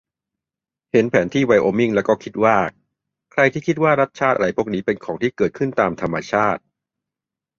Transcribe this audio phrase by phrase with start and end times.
[0.91, 2.57] เห็นแผนที่ไวโอมิงแล้วก็คิดว่า
[3.31, 6.61] ใครที่คิดว่ารัฐชาติอะไรพวกนี้เป็นของที่เกิดขึ้นตามธรรมชาติ